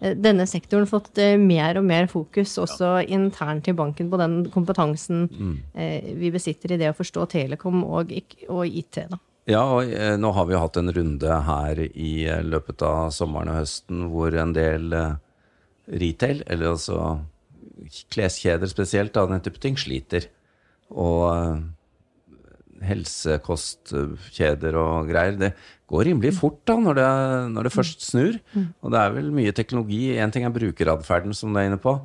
eh, 0.00 0.14
denne 0.14 0.46
sektoren 0.46 0.86
fått 0.86 1.18
eh, 1.22 1.36
mer 1.40 1.80
og 1.80 1.86
mer 1.88 2.08
fokus 2.10 2.54
også 2.62 2.96
internt 3.08 3.68
i 3.70 3.76
banken 3.76 4.10
på 4.12 4.20
den 4.20 4.40
kompetansen 4.54 5.26
eh, 5.74 6.14
vi 6.18 6.30
besitter 6.34 6.74
i 6.74 6.80
det 6.80 6.92
å 6.92 6.98
forstå 6.98 7.26
telekom 7.34 7.82
og, 7.84 8.14
og 8.48 8.64
IT. 8.66 9.02
Da. 9.10 9.20
Ja, 9.50 9.64
og 9.76 9.90
nå 10.20 10.30
har 10.32 10.48
vi 10.48 10.56
hatt 10.56 10.78
en 10.80 10.92
runde 10.94 11.40
her 11.48 11.82
i 11.84 12.14
løpet 12.46 12.84
av 12.86 13.10
sommeren 13.12 13.52
og 13.52 13.60
høsten 13.60 14.06
hvor 14.12 14.32
en 14.40 14.54
del 14.56 14.94
retail, 15.84 16.40
eller 16.48 16.70
altså 16.70 17.00
kleskjeder 18.14 18.70
spesielt, 18.70 19.18
av 19.20 19.28
den 19.28 19.42
type 19.44 19.60
ting, 19.60 19.76
sliter. 19.76 20.30
Og 20.88 21.60
helsekostkjeder 22.88 24.76
og 24.80 25.08
greier, 25.10 25.36
det 25.40 25.52
går 25.90 26.06
rimelig 26.10 26.32
fort 26.36 26.60
da 26.68 26.76
når 26.80 26.98
det, 26.98 27.08
når 27.54 27.68
det 27.68 27.72
først 27.74 28.04
snur. 28.06 28.38
Og 28.82 28.92
det 28.94 29.00
er 29.00 29.14
vel 29.16 29.30
mye 29.34 29.52
teknologi. 29.56 30.02
En 30.18 30.32
ting 30.34 30.46
er 30.46 30.54
brukeratferden, 30.54 31.34
som 31.36 31.52
du 31.54 31.60
er 31.60 31.68
inne 31.70 31.80
på, 31.80 31.96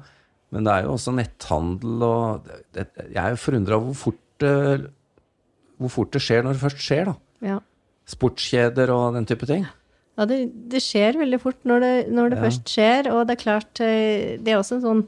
men 0.54 0.66
det 0.66 0.74
er 0.74 0.88
jo 0.88 0.96
også 0.96 1.14
netthandel 1.16 2.04
og 2.06 2.48
det, 2.74 2.88
Jeg 3.14 3.20
er 3.24 3.30
jo 3.36 3.42
forundra 3.44 3.76
over 3.78 3.92
hvor 3.92 4.00
fort, 4.08 4.22
det, 4.42 4.54
hvor 5.80 5.92
fort 5.94 6.14
det 6.16 6.22
skjer 6.26 6.44
når 6.46 6.58
det 6.58 6.64
først 6.66 6.82
skjer, 6.86 7.06
da 7.12 7.16
Ja. 7.46 7.60
sportskjeder 8.10 8.90
og 8.92 9.14
den 9.16 9.26
type 9.30 9.46
ting. 9.48 9.68
Ja, 10.20 10.26
det, 10.28 10.40
det 10.74 10.82
skjer 10.84 11.16
veldig 11.22 11.40
fort 11.40 11.62
når 11.64 11.80
det, 11.80 11.94
når 12.12 12.30
det 12.34 12.38
Ja. 12.40 12.44
først 12.44 12.66
skjer, 12.68 13.08
og 13.14 13.28
det 13.30 13.38
er 13.38 13.44
klart 13.44 13.80
eh, 13.80 14.36
Det 14.42 14.48
er 14.52 14.58
også 14.60 14.76
en 14.80 14.82
sånn 14.84 15.04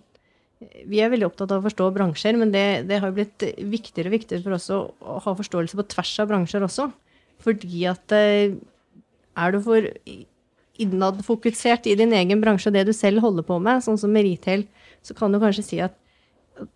Vi 0.62 1.00
er 1.01 1.10
veldig 1.10 1.25
opptatt 1.25 1.51
av 1.53 1.62
å 1.62 1.65
forstå 1.65 1.88
bransjer, 1.96 2.38
men 2.38 2.51
det, 2.53 2.65
det 2.89 3.00
har 3.01 3.10
jo 3.10 3.18
blitt 3.18 3.46
viktigere 3.72 4.12
og 4.12 4.18
viktigere 4.18 4.46
for 4.46 4.58
oss 4.58 4.68
å, 4.74 4.82
ha 5.25 5.34
forståelse 5.38 5.80
på 5.80 5.88
tvers 5.96 6.12
av 6.22 6.30
bransjer 6.30 6.65
også. 6.68 6.89
Fordi 7.41 7.86
at 7.89 8.13
eh, 8.13 8.53
er 9.41 9.56
du 9.56 9.62
for 9.65 9.88
innadfokusert 10.82 11.89
i 11.89 11.98
din 11.98 12.13
egen 12.18 12.41
bransje 12.44 12.70
og 12.70 12.77
det 12.77 12.86
du 12.89 12.94
selv 12.96 13.24
holder 13.25 13.46
på 13.48 13.58
med, 13.63 13.84
sånn 13.86 14.00
som 14.01 14.13
med 14.13 14.27
retail, 14.27 14.68
så 15.06 15.18
kan 15.18 15.34
du 15.34 15.41
kanskje 15.41 15.65
si 15.65 15.82
at 15.82 15.98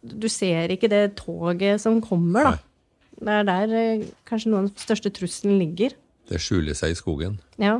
du 0.02 0.28
ser 0.32 0.74
ikke 0.74 0.90
det 0.90 1.04
toget 1.20 1.82
som 1.84 2.02
kommer, 2.02 2.50
da. 2.50 2.56
Det 3.16 3.32
er 3.32 3.46
der 3.48 3.74
eh, 3.80 4.08
kanskje 4.28 4.52
noen 4.52 4.66
av 4.66 4.72
den 4.72 4.82
største 4.82 5.12
trusselen 5.14 5.60
ligger. 5.62 5.94
Det 6.28 6.42
skjuler 6.42 6.76
seg 6.78 6.96
i 6.96 6.98
skogen. 6.98 7.38
Ja. 7.62 7.80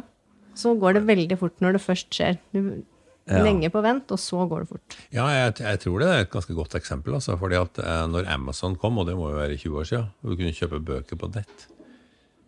Så 0.56 0.76
går 0.80 0.96
det 0.96 1.08
veldig 1.10 1.38
fort 1.42 1.58
når 1.64 1.76
det 1.76 1.82
først 1.84 2.14
skjer. 2.16 2.38
Du, 2.56 2.86
Ja. 3.26 3.40
Lenge 3.42 3.72
på 3.74 3.82
vent, 3.82 4.12
og 4.14 4.20
så 4.22 4.44
går 4.46 4.62
det 4.64 4.70
fort. 4.70 4.96
Ja, 5.10 5.24
jeg, 5.34 5.56
jeg 5.66 5.80
tror 5.82 6.02
det 6.02 6.10
er 6.12 6.20
et 6.22 6.34
ganske 6.34 6.54
godt 6.54 6.76
eksempel. 6.78 7.16
Altså, 7.18 7.34
fordi 7.42 7.58
at 7.58 7.80
eh, 7.82 8.04
når 8.12 8.28
Amazon 8.30 8.76
kom, 8.78 9.00
og 9.02 9.08
det 9.10 9.16
må 9.18 9.32
jo 9.32 9.40
være 9.40 9.58
20 9.58 9.80
år 9.82 9.88
siden, 9.90 10.12
og 10.22 10.30
du 10.30 10.36
kunne 10.38 10.54
kjøpe 10.54 10.82
bøker 10.86 11.18
på 11.18 11.32
nett 11.34 11.66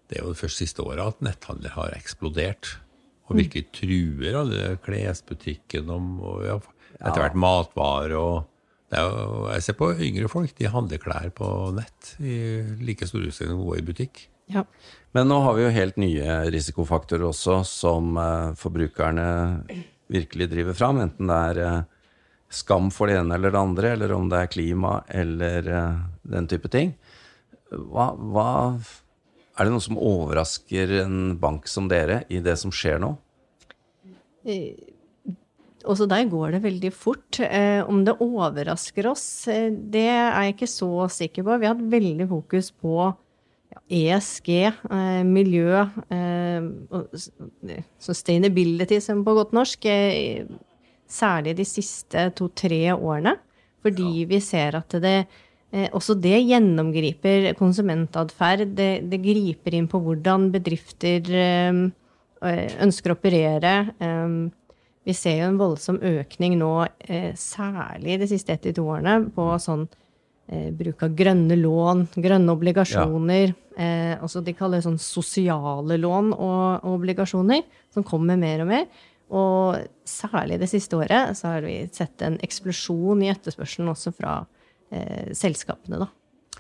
Det 0.07 0.19
er 0.19 0.21
jo 0.21 0.35
det 0.35 0.39
første 0.39 0.61
siste 0.61 0.85
året 0.85 1.01
at 1.01 1.25
netthandel 1.25 1.73
har 1.73 1.97
eksplodert. 1.97 2.75
Og 3.27 3.41
virkelig 3.41 3.65
truer 3.75 4.37
alle 4.39 4.77
klesbutikken 4.85 5.89
om 5.91 6.13
og 6.23 6.45
ja, 6.45 6.59
etter 7.01 7.25
hvert 7.25 7.41
matvarer 7.41 8.13
og 8.15 8.45
det 8.87 9.01
er 9.01 9.09
jo, 9.09 9.41
Jeg 9.51 9.63
ser 9.65 9.75
på 9.81 9.89
yngre 9.99 10.29
folk, 10.31 10.53
de 10.55 10.69
handler 10.71 11.01
klær 11.01 11.27
på 11.35 11.47
nett 11.75 12.13
i 12.23 12.37
like 12.87 13.03
stor 13.09 13.25
utstrekning 13.25 13.57
som 13.57 13.65
de 13.65 13.67
går 13.67 13.81
i 13.81 13.87
butikk. 13.89 14.21
Ja. 14.53 14.63
Men 15.11 15.27
nå 15.27 15.41
har 15.43 15.57
vi 15.57 15.65
jo 15.65 15.73
helt 15.75 15.97
nye 15.99 16.37
risikofaktorer 16.53 17.25
også, 17.27 17.57
som 17.67 18.15
eh, 18.21 18.53
forbrukerne 18.55 19.27
virkelig 20.11 20.49
driver 20.51 20.77
fram. 20.77 21.01
Enten 21.03 21.29
det 21.29 21.37
er 21.51 21.61
eh, 21.65 21.79
skam 22.49 22.91
for 22.93 23.09
det 23.09 23.19
ene 23.19 23.35
eller 23.37 23.53
det 23.53 23.61
andre, 23.61 23.93
eller 23.95 24.15
om 24.15 24.29
det 24.31 24.41
er 24.41 24.51
klima 24.51 25.01
eller 25.07 25.69
eh, 25.73 26.01
den 26.35 26.49
type 26.49 26.71
ting. 26.73 26.95
Hva, 27.71 28.13
hva 28.15 28.49
Er 29.57 29.65
det 29.65 29.73
noe 29.73 29.83
som 29.83 29.97
overrasker 29.99 30.99
en 31.01 31.35
bank 31.41 31.67
som 31.67 31.89
dere 31.91 32.21
i 32.29 32.39
det 32.45 32.55
som 32.61 32.71
skjer 32.71 33.01
nå? 33.03 33.15
Også 35.87 36.07
der 36.09 36.27
går 36.29 36.55
det 36.55 36.63
veldig 36.63 36.91
fort. 36.95 37.39
Eh, 37.43 37.81
om 37.87 38.03
det 38.07 38.17
overrasker 38.23 39.07
oss, 39.09 39.47
eh, 39.47 39.71
det 39.71 40.07
er 40.07 40.47
jeg 40.47 40.55
ikke 40.55 40.69
så 40.71 40.91
sikker 41.11 41.47
på. 41.47 41.57
Vi 41.57 41.67
har 41.67 41.75
hatt 41.75 41.91
veldig 41.91 42.27
fokus 42.29 42.71
på 42.71 43.11
ESG, 43.89 44.49
eh, 44.67 45.23
miljø, 45.23 45.81
eh, 46.09 46.61
sustainability, 47.99 48.99
som 49.01 49.23
på 49.25 49.33
godt 49.33 49.53
norsk, 49.53 49.85
eh, 49.85 50.45
særlig 51.07 51.55
de 51.57 51.65
siste 51.65 52.29
to-tre 52.35 52.93
årene. 52.93 53.37
Fordi 53.83 54.25
vi 54.25 54.39
ser 54.39 54.75
at 54.75 54.89
det 54.89 55.27
også 55.93 56.15
det 56.19 56.47
gjennomgriper 56.47 57.53
konsumentatferd. 57.55 58.73
Det, 58.73 59.09
det 59.09 59.19
griper 59.21 59.75
inn 59.75 59.87
på 59.87 59.99
hvordan 59.99 60.49
bedrifter 60.51 61.21
ønsker 62.41 63.11
å 63.11 63.17
operere. 63.17 63.73
Vi 65.05 65.13
ser 65.13 65.37
jo 65.37 65.49
en 65.51 65.59
voldsom 65.59 65.99
økning 65.99 66.57
nå, 66.57 66.87
særlig 67.35 68.19
de 68.19 68.27
siste 68.31 68.55
ett 68.55 68.63
til 68.63 68.73
to 68.79 68.87
årene, 68.87 69.29
på 69.35 69.59
sånn 69.59 69.87
eh, 70.47 70.69
bruk 70.75 71.03
av 71.05 71.15
grønne 71.17 71.57
lån, 71.59 72.07
grønne 72.15 72.55
obligasjoner. 72.55 73.53
Eh, 73.77 74.15
også 74.25 74.41
de 74.45 74.55
kaller 74.57 74.81
det 74.81 74.87
sånn 74.87 75.01
sosiale 75.01 75.99
lån 76.01 76.33
og, 76.33 76.63
og 76.81 76.97
obligasjoner, 76.97 77.63
som 77.93 78.05
kommer 78.07 78.39
mer 78.39 78.65
og 78.65 78.71
mer. 78.71 78.87
Og 79.27 79.87
særlig 80.07 80.59
det 80.61 80.69
siste 80.71 80.95
året 80.95 81.35
så 81.37 81.57
har 81.57 81.65
vi 81.67 81.81
sett 81.91 82.23
en 82.23 82.39
eksplosjon 82.43 83.25
i 83.25 83.31
etterspørselen 83.33 83.91
også 83.91 84.15
fra 84.15 84.39
eh, 84.91 85.33
selskapene, 85.35 86.05
da. 86.05 86.11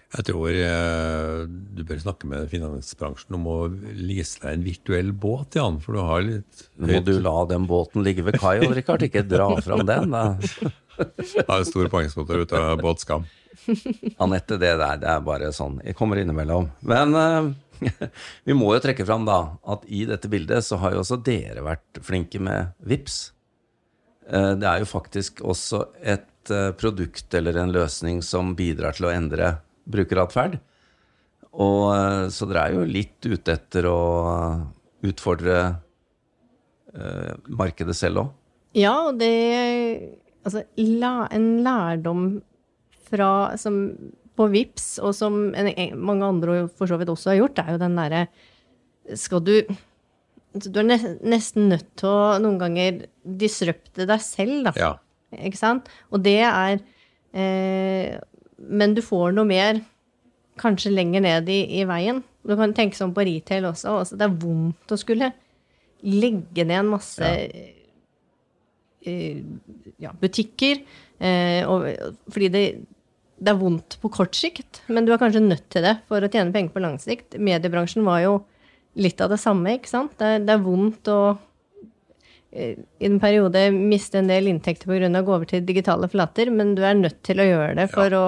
Jeg 0.07 0.23
tror 0.29 0.55
eh, 0.55 1.41
du 1.47 1.81
bør 1.87 1.99
snakke 1.99 2.29
med 2.31 2.47
finansbransjen 2.51 3.35
om 3.35 3.47
å 3.51 3.57
lease 3.67 4.39
deg 4.39 4.53
en 4.55 4.63
virtuell 4.63 5.09
båt, 5.11 5.57
Jan. 5.59 5.81
For 5.83 5.97
du 5.97 6.03
har 6.07 6.23
litt 6.23 6.67
Nå 6.79 6.93
må 6.93 7.01
du 7.03 7.17
la 7.19 7.35
den 7.49 7.67
båten 7.67 8.05
ligge 8.07 8.23
ved 8.27 8.39
kai, 8.39 8.61
Rikard, 8.63 9.03
ikke 9.03 9.25
dra 9.27 9.49
fram 9.63 9.83
den. 9.87 10.15
Da. 10.15 10.37
har 11.49 11.59
en 11.59 11.67
stor 11.67 11.91
poengsmotor 11.91 12.45
ut 12.45 12.55
av 12.55 12.79
båtskam. 12.79 13.27
Anette, 14.23 14.57
det 14.59 14.73
der 14.79 14.99
det 15.01 15.09
er 15.11 15.23
bare 15.25 15.51
sånn. 15.55 15.79
Jeg 15.85 15.97
kommer 15.97 16.19
innimellom. 16.21 16.69
Men 16.87 17.15
uh, 17.17 17.49
vi 18.47 18.55
må 18.57 18.71
jo 18.75 18.83
trekke 18.83 19.05
fram 19.07 19.27
da 19.27 19.39
at 19.69 19.85
i 19.87 20.05
dette 20.09 20.29
bildet 20.31 20.65
så 20.65 20.79
har 20.81 20.95
jo 20.95 21.03
også 21.03 21.19
dere 21.25 21.65
vært 21.65 22.01
flinke 22.05 22.41
med 22.43 22.73
VIPS. 22.87 23.19
Uh, 24.27 24.53
det 24.59 24.69
er 24.69 24.83
jo 24.83 24.89
faktisk 24.89 25.43
også 25.45 25.83
et 26.01 26.53
uh, 26.53 26.71
produkt 26.77 27.37
eller 27.37 27.59
en 27.61 27.73
løsning 27.75 28.23
som 28.25 28.55
bidrar 28.57 28.97
til 28.97 29.09
å 29.09 29.13
endre 29.13 29.57
brukeratferd. 29.87 30.59
Og 31.57 32.29
så 32.29 32.45
dere 32.45 32.67
er 32.67 32.73
jo 32.75 32.83
litt 32.85 33.25
ute 33.25 33.53
etter 33.55 33.87
å 33.89 33.99
utfordre 35.07 35.55
markedet 37.47 37.95
selv 37.97 38.21
òg. 38.21 38.27
Ja, 38.77 38.93
og 39.07 39.17
det 39.21 39.31
Altså, 40.47 40.63
la, 40.79 41.27
en 41.35 41.47
lærdom 41.65 42.27
fra 43.09 43.29
som 43.59 43.81
på 44.37 44.47
VIPS, 44.53 44.87
og 45.01 45.15
som 45.17 45.37
en, 45.57 45.71
mange 45.97 46.27
andre 46.27 46.59
for 46.77 46.89
så 46.89 46.99
vidt 46.99 47.11
også 47.11 47.33
har 47.33 47.39
gjort, 47.41 47.61
er 47.63 47.73
jo 47.73 47.81
den 47.81 47.97
derre 47.97 48.27
Skal 49.17 49.41
du 49.43 49.53
Du 50.53 50.79
er 50.81 50.87
nesten 50.87 51.69
nødt 51.71 51.89
til 51.99 52.09
å 52.09 52.37
noen 52.43 52.59
ganger 52.61 53.05
disrupte 53.23 54.07
deg 54.09 54.21
selv, 54.23 54.69
da. 54.69 54.73
Ja. 54.77 54.91
Ikke 55.43 55.59
sant? 55.59 55.89
Og 56.13 56.23
det 56.23 56.39
er 56.45 56.79
eh, 57.35 58.17
Men 58.57 58.95
du 58.95 59.01
får 59.05 59.35
noe 59.35 59.47
mer 59.47 59.81
kanskje 60.57 60.93
lenger 60.93 61.21
ned 61.21 61.49
i, 61.53 61.59
i 61.77 61.83
veien. 61.85 62.23
Du 62.41 62.55
kan 62.57 62.73
tenke 62.73 62.97
sånn 62.97 63.13
på 63.13 63.25
retail 63.27 63.67
også. 63.69 63.99
også. 64.01 64.17
det 64.17 64.25
er 64.25 64.39
vondt 64.41 64.93
å 64.93 64.97
skulle 64.97 65.29
legge 66.01 66.65
ned 66.65 66.79
en 66.79 66.89
masse 66.95 67.27
eh, 69.05 69.41
ja, 70.01 70.13
butikker. 70.17 70.81
Eh, 71.19 71.61
og, 71.69 71.85
fordi 72.33 72.49
det, 72.53 72.63
det 73.39 73.51
er 73.53 73.57
vondt 73.59 73.97
på 74.01 74.09
kort 74.11 74.33
sikt, 74.35 74.81
men 74.89 75.05
du 75.05 75.11
er 75.13 75.19
kanskje 75.21 75.43
nødt 75.45 75.67
til 75.69 75.83
det 75.85 75.97
for 76.09 76.21
å 76.25 76.29
tjene 76.31 76.51
penger 76.55 76.73
på 76.73 76.81
lang 76.81 76.95
sikt. 76.99 77.35
Mediebransjen 77.37 78.03
var 78.07 78.21
jo 78.23 78.37
litt 78.97 79.19
av 79.21 79.29
det 79.29 79.37
samme, 79.39 79.75
ikke 79.77 79.91
sant? 79.91 80.15
Det, 80.17 80.25
er- 80.25 80.45
det 80.47 80.55
er 80.55 80.63
vondt 80.65 81.11
å 81.13 81.19
eh, 82.51 82.75
i 82.99 83.05
en 83.09 83.19
periode 83.21 83.67
miste 83.75 84.17
en 84.21 84.27
del 84.31 84.47
inntekter 84.49 84.89
pga. 84.89 85.09
å 85.19 85.25
gå 85.27 85.35
over 85.35 85.45
til 85.49 85.65
digitale 85.67 86.09
flater, 86.09 86.49
men 86.51 86.75
du 86.75 86.83
er 86.83 86.95
nødt 86.97 87.21
til 87.27 87.37
å 87.43 87.45
gjøre 87.47 87.75
det 87.77 87.87
for 87.93 88.09
å 88.17 88.25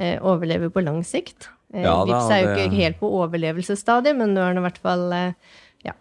eh, 0.00 0.16
overleve 0.22 0.70
på 0.72 0.82
lang 0.84 1.02
sikt. 1.04 1.48
Eh, 1.74 1.82
Ja 1.84 1.98
da, 2.00 2.06
Vipps 2.08 2.30
er 2.32 2.40
jo 2.42 2.48
det- 2.54 2.64
ikke 2.66 2.80
helt 2.84 3.00
på 3.00 3.12
overlevelsesstadiet, 3.20 4.16
men 4.16 4.34
du 4.34 4.40
er 4.40 4.54
nå 4.54 4.60
i 4.64 4.68
hvert 4.70 4.78
fall 4.80 5.12
eh, 5.12 5.32
Ja. 5.84 5.92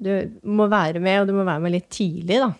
Du 0.00 0.30
må 0.46 0.68
være 0.70 1.00
med, 1.00 1.20
og 1.22 1.26
du 1.28 1.32
må 1.34 1.44
være 1.44 1.60
med 1.60 1.72
litt 1.72 1.90
tidlig, 1.90 2.38
da. 2.40 2.52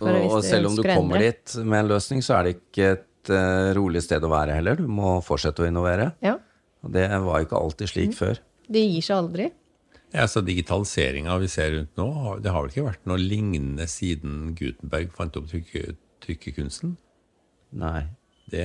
Og, 0.00 0.08
og 0.32 0.42
selv 0.42 0.70
om 0.70 0.76
du 0.76 0.82
kommer 0.82 1.20
endre. 1.20 1.32
dit 1.36 1.56
med 1.68 1.78
en 1.84 1.88
løsning, 1.92 2.22
så 2.24 2.38
er 2.38 2.44
det 2.48 2.54
ikke 2.56 2.94
et 3.20 3.30
eh, 3.36 3.70
rolig 3.76 4.02
sted 4.04 4.24
å 4.24 4.30
være 4.32 4.54
heller. 4.56 4.76
Du 4.80 4.86
må 4.88 5.18
fortsette 5.24 5.62
å 5.64 5.68
innovere. 5.68 6.12
Ja. 6.24 6.38
Og 6.84 6.92
det 6.94 7.06
var 7.10 7.42
ikke 7.44 7.58
alltid 7.60 7.86
Mm. 7.88 7.92
slik 7.92 8.14
før. 8.16 8.38
Det 8.70 8.80
gir 8.86 9.02
seg 9.02 9.16
aldri. 9.16 9.50
Ja, 10.14 10.24
så 10.26 10.40
Digitaliseringa 10.42 11.38
vi 11.38 11.46
ser 11.46 11.70
rundt 11.76 11.96
nå, 11.96 12.40
det 12.42 12.50
har 12.50 12.62
vel 12.64 12.70
ikke 12.72 12.86
vært 12.88 13.04
noe 13.06 13.18
lignende 13.20 13.86
siden 13.86 14.54
Gutenberg 14.58 15.12
fant 15.14 15.36
opp 15.38 15.46
trykke, 15.50 15.94
trykkekunsten? 16.24 16.96
Nei. 17.72 18.08
Det, 18.50 18.64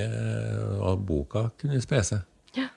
og 0.82 1.04
boka 1.06 1.52
kunne 1.62 1.78
spre 1.84 2.02
seg. 2.02 2.24
Ja. 2.58 2.70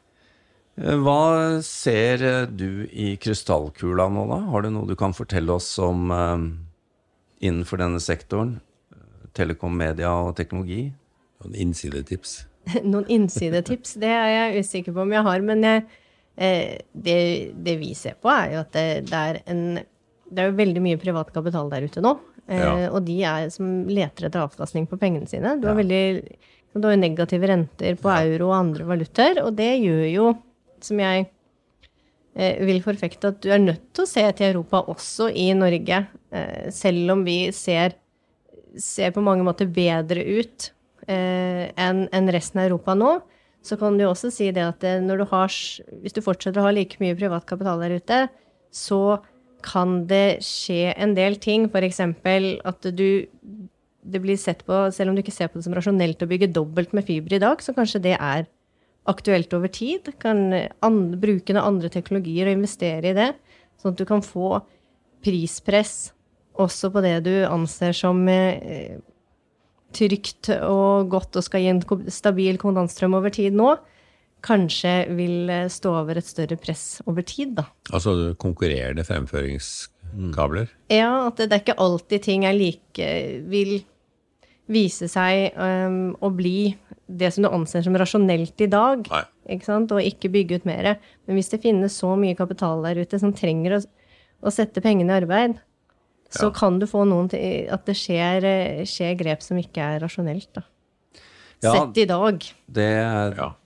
Hva 0.76 1.62
ser 1.64 2.23
eh, 2.23 2.47
du 2.50 2.85
i 2.92 3.14
krystallkula 3.16 4.11
nå, 4.12 4.26
da? 4.28 4.40
Har 4.52 4.62
du 4.62 4.70
noe 4.75 4.87
du 4.87 4.94
kan 5.00 5.14
fortelle 5.16 5.54
oss 5.56 5.70
om 5.82 6.11
eh, 6.12 6.44
innenfor 7.49 7.80
denne 7.80 8.02
sektoren? 8.04 8.58
Eh, 8.92 9.28
Telekom, 9.38 9.73
media 9.80 10.12
og 10.12 10.35
teknologi? 10.37 10.90
Noen 11.45 11.54
innsidetips. 11.66 12.35
Noen 12.92 13.07
innsidetips, 13.09 13.95
det 14.02 14.11
er 14.12 14.33
jeg 14.35 14.64
usikker 14.64 14.97
på 14.97 15.04
om 15.04 15.14
jeg 15.14 15.26
har. 15.28 15.45
Men 15.47 15.62
jeg, 15.66 15.85
eh, 16.37 16.75
det, 16.92 17.18
det 17.66 17.76
vi 17.80 17.92
ser 17.99 18.18
på, 18.21 18.33
er 18.33 18.57
jo 18.57 18.64
at 18.64 18.75
det, 18.76 18.88
det 19.11 19.23
er 19.30 19.40
en 19.47 19.62
Det 20.28 20.42
er 20.42 20.50
jo 20.50 20.59
veldig 20.59 20.83
mye 20.85 20.99
privat 21.00 21.30
kapital 21.33 21.71
der 21.73 21.87
ute 21.88 22.02
nå. 22.04 22.18
Eh, 22.49 22.59
Ja. 22.61 22.90
Og 22.90 23.02
de 23.07 23.16
er 23.25 23.49
som 23.52 23.87
leter 23.88 24.28
etter 24.28 24.45
avkastning 24.45 24.87
på 24.88 24.99
pengene 25.00 25.28
sine. 25.28 25.57
Du 25.61 25.68
har 25.71 25.76
veldig 25.78 26.04
du 26.78 26.87
har 26.87 26.95
jo 26.95 27.00
negative 27.00 27.49
renter 27.49 27.97
på 27.99 28.11
euro 28.12 28.50
og 28.52 28.59
andre 28.59 28.85
valutaer, 28.87 29.40
og 29.42 29.54
det 29.59 29.71
gjør 29.83 30.04
jo, 30.12 30.26
som 30.85 31.00
jeg 31.02 31.25
eh, 32.37 32.61
vil 32.68 32.83
forfekte, 32.85 33.33
at 33.33 33.40
du 33.42 33.49
er 33.50 33.62
nødt 33.62 33.87
til 33.97 34.04
å 34.04 34.11
se 34.11 34.23
til 34.38 34.50
Europa 34.52 34.85
også 34.92 35.30
i 35.33 35.49
Norge, 35.59 36.02
eh, 36.30 36.68
selv 36.75 37.14
om 37.16 37.25
vi 37.26 37.38
ser, 37.57 37.97
ser 38.78 39.11
på 39.16 39.25
mange 39.25 39.47
måter 39.49 39.66
bedre 39.66 40.23
ut 40.38 40.68
enn 41.09 42.05
en 42.12 42.31
resten 42.35 42.61
av 42.61 42.69
Europa 42.69 42.95
nå, 42.99 43.17
så 43.65 43.79
kan 43.81 43.99
du 43.99 44.05
også 44.07 44.31
si 44.33 44.50
det 44.55 44.65
at 44.65 44.85
eh, 44.87 45.00
du 45.03 45.25
har, 45.31 45.57
hvis 46.03 46.15
du 46.17 46.23
fortsetter 46.25 46.61
å 46.61 46.69
ha 46.69 46.75
like 46.75 47.00
mye 47.03 47.17
privat 47.19 47.47
kapital 47.49 47.83
der 47.83 47.99
ute, 47.99 48.21
så 48.75 49.19
kan 49.65 50.05
det 50.11 50.41
skje 50.47 50.93
en 50.95 51.17
del 51.17 51.38
ting. 51.43 51.67
F.eks. 51.67 52.00
at 52.00 52.88
du 52.95 53.09
det 54.09 54.21
blir 54.23 54.38
sett 54.41 54.62
på, 54.65 54.87
Selv 54.95 55.11
om 55.11 55.17
du 55.17 55.21
ikke 55.21 55.35
ser 55.35 55.50
på 55.50 55.59
det 55.59 55.67
som 55.67 55.75
rasjonelt 55.77 56.23
å 56.23 56.29
bygge 56.31 56.53
dobbelt 56.55 56.95
med 56.97 57.05
fiber 57.05 57.35
i 57.37 57.43
dag, 57.43 57.61
så 57.61 57.75
kanskje 57.77 58.00
det 58.07 58.15
er 58.17 58.47
aktuelt 59.09 59.53
over 59.57 59.69
tid. 59.69 60.09
Kan 60.23 60.53
an, 60.55 61.00
bruke 61.21 61.53
noen 61.53 61.75
andre 61.75 61.91
teknologier 61.93 62.49
og 62.49 62.57
investere 62.57 63.11
i 63.11 63.17
det, 63.17 63.33
sånn 63.81 63.93
at 63.93 64.00
du 64.00 64.07
kan 64.09 64.25
få 64.25 64.61
prispress 65.25 66.12
også 66.59 66.91
på 66.95 67.03
det 67.05 67.17
du 67.27 67.35
anser 67.47 67.95
som 67.95 68.21
eh, 68.31 68.99
trygt 69.97 70.50
og 70.59 71.09
godt 71.12 71.38
og 71.38 71.45
skal 71.47 71.64
gi 71.64 71.71
en 71.73 72.11
stabil 72.12 72.59
kontantstrøm 72.61 73.16
over 73.18 73.33
tid 73.35 73.57
nå 73.57 73.76
kanskje 74.45 74.92
vil 75.18 75.50
eh, 75.50 75.68
stå 75.73 75.92
over 76.02 76.18
et 76.18 76.26
større 76.26 76.59
press 76.61 77.00
over 77.07 77.25
tid, 77.26 77.57
da. 77.59 77.66
Altså 77.90 78.35
konkurrerende 78.40 79.04
fremføringskabler? 79.07 80.71
Ja, 80.92 81.28
at 81.28 81.40
det, 81.40 81.50
det 81.50 81.59
er 81.59 81.64
ikke 81.64 81.80
alltid 81.83 82.26
ting 82.26 82.47
er 82.47 82.57
like 82.57 83.09
vil 83.50 83.80
vise 84.68 85.09
seg 85.09 85.57
um, 85.57 86.12
å 86.21 86.28
bli 86.35 86.75
det 87.09 87.30
som 87.33 87.47
du 87.47 87.49
anser 87.49 87.87
som 87.87 87.97
rasjonelt 87.97 88.61
i 88.61 88.68
dag, 88.68 89.07
Nei. 89.09 89.23
ikke 89.54 89.64
sant? 89.64 89.95
og 89.97 90.04
ikke 90.04 90.30
bygge 90.33 90.59
ut 90.61 90.66
mer. 90.68 90.90
Men 91.25 91.38
hvis 91.38 91.49
det 91.54 91.62
finnes 91.62 91.97
så 91.97 92.12
mye 92.21 92.37
kapital 92.37 92.85
der 92.85 93.00
ute 93.00 93.21
som 93.21 93.33
trenger 93.33 93.78
å, 93.78 93.80
å 94.45 94.52
sette 94.52 94.85
pengene 94.85 95.14
i 95.14 95.23
arbeid, 95.23 95.57
så 96.30 96.49
Ja. 96.49 96.50
kan 96.50 96.78
du 96.78 96.87
få 96.87 97.06
noen 97.08 97.28
til 97.30 97.68
at 97.73 97.85
det 97.87 97.97
skjer, 97.97 98.44
eh, 98.44 98.82
skjer 98.85 99.16
grep 99.18 99.42
som 99.42 99.56
ikke 99.56 99.78
er 99.80 100.00
rasjonelt. 100.00 100.49
da. 100.54 100.62
Ja, 101.61 101.73
Sett 101.73 101.97
i 101.99 102.04
dag. 102.06 102.38
Det, 102.70 102.88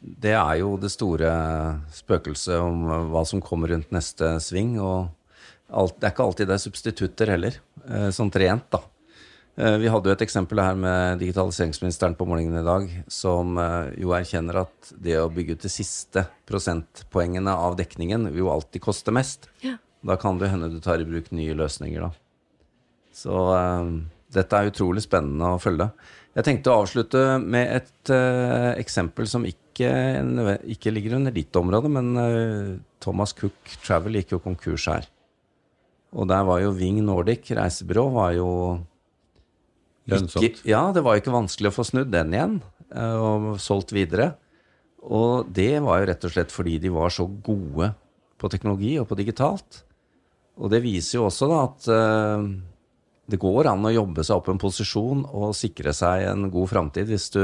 det 0.01 0.33
er 0.33 0.55
jo 0.63 0.77
det 0.81 0.91
store 0.91 1.81
spøkelset 1.93 2.59
om 2.59 3.11
hva 3.13 3.27
som 3.27 3.43
kommer 3.45 3.69
rundt 3.69 3.91
neste 3.93 4.39
sving. 4.41 4.79
Og 4.81 5.11
alt, 5.73 5.99
det 6.01 6.09
er 6.09 6.15
ikke 6.15 6.25
alltid 6.25 6.49
det 6.49 6.55
er 6.57 6.63
substitutter 6.71 7.27
heller, 7.35 7.59
eh, 7.89 8.09
sånn 8.15 8.33
rent, 8.33 8.71
da. 8.71 8.81
Eh, 9.59 9.77
Vi 9.77 9.89
hadde 9.93 10.05
jo 10.09 10.13
et 10.17 10.25
eksempel 10.25 10.59
her 10.65 10.75
med 10.75 11.19
digitaliseringsministeren 11.21 12.17
på 12.17 12.25
morgenen 12.27 12.63
i 12.63 12.65
dag, 12.65 12.89
som 13.09 13.59
eh, 13.59 13.93
jo 14.01 14.09
erkjenner 14.17 14.63
at 14.63 14.93
det 14.99 15.19
å 15.21 15.29
bygge 15.29 15.53
ut 15.59 15.61
de 15.67 15.69
siste 15.69 16.27
prosentpoengene 16.49 17.53
av 17.53 17.77
dekningen 17.77 18.25
vil 18.33 18.47
jo 18.47 18.51
alltid 18.55 18.81
koste 18.81 19.13
mest. 19.13 19.51
Ja. 19.63 19.77
Da 20.03 20.17
kan 20.17 20.39
det 20.41 20.49
hende 20.49 20.71
du 20.73 20.81
tar 20.81 20.99
i 21.01 21.05
bruk 21.05 21.29
nye 21.31 21.53
løsninger, 21.55 22.01
da. 22.09 22.11
Så 23.13 23.37
um, 23.53 23.97
dette 24.33 24.59
er 24.59 24.71
utrolig 24.73 25.05
spennende 25.05 25.55
å 25.55 25.61
følge. 25.61 25.91
Jeg 26.33 26.47
tenkte 26.47 26.73
å 26.73 26.81
avslutte 26.81 27.23
med 27.45 27.75
et 27.77 28.13
uh, 28.13 28.73
eksempel 28.81 29.29
som 29.29 29.45
ikke, 29.45 29.91
ikke 30.73 30.93
ligger 30.95 31.19
under 31.19 31.35
ditt 31.35 31.53
område, 31.61 31.91
men 31.93 32.09
uh, 32.17 32.71
Thomas 33.05 33.37
Cook 33.37 33.77
Travel 33.85 34.17
gikk 34.21 34.33
jo 34.37 34.41
konkurs 34.45 34.89
her. 34.89 35.11
Og 36.17 36.29
der 36.29 36.45
var 36.49 36.63
jo 36.65 36.73
Ving 36.77 37.03
Nordic 37.05 37.53
reisebyrå 37.57 38.07
var 38.13 38.33
jo 38.37 38.49
Lønnsomt. 40.09 40.45
ikke, 40.45 40.65
ja, 40.73 40.87
det 40.93 41.05
var 41.05 41.17
jo 41.17 41.23
ikke 41.23 41.37
vanskelig 41.37 41.71
å 41.71 41.77
få 41.77 41.87
snudd 41.89 42.11
den 42.13 42.33
igjen 42.33 42.59
uh, 42.97 43.17
og 43.21 43.53
solgt 43.61 43.93
videre. 43.93 44.33
Og 45.03 45.49
det 45.53 45.75
var 45.85 46.01
jo 46.01 46.09
rett 46.09 46.25
og 46.29 46.33
slett 46.33 46.53
fordi 46.55 46.79
de 46.81 46.93
var 46.95 47.13
så 47.13 47.27
gode 47.27 47.93
på 48.41 48.51
teknologi 48.51 48.95
og 49.03 49.09
på 49.11 49.19
digitalt. 49.21 49.83
Og 50.63 50.73
det 50.73 50.81
viser 50.85 51.19
jo 51.19 51.27
også 51.27 51.49
da 51.51 51.63
at 51.67 51.87
det 53.31 53.39
går 53.41 53.67
an 53.71 53.87
å 53.87 53.95
jobbe 53.95 54.25
seg 54.27 54.37
opp 54.41 54.49
en 54.51 54.59
posisjon 54.61 55.21
og 55.31 55.55
sikre 55.57 55.93
seg 55.95 56.25
en 56.31 56.51
god 56.53 56.69
framtid 56.73 57.07
hvis 57.11 57.27
du 57.35 57.43